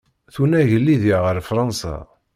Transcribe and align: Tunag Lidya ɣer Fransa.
Tunag 0.33 0.69
Lidya 0.85 1.17
ɣer 1.25 1.37
Fransa. 1.49 1.95